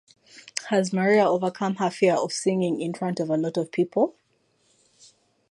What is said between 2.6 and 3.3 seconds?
in front of